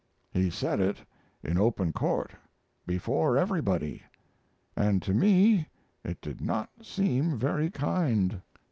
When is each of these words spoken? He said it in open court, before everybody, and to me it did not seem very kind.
He 0.31 0.49
said 0.49 0.79
it 0.79 1.05
in 1.43 1.59
open 1.59 1.93
court, 1.93 2.31
before 2.87 3.37
everybody, 3.37 4.01
and 4.75 4.99
to 5.03 5.13
me 5.13 5.67
it 6.03 6.19
did 6.21 6.41
not 6.41 6.71
seem 6.81 7.37
very 7.37 7.69
kind. 7.69 8.41